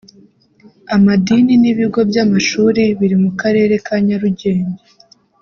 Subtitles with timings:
[0.95, 4.83] amadini n’ibigo by’amashuri biri mu karere ka Nyarugenge